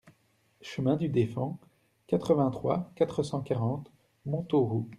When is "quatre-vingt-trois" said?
2.07-2.91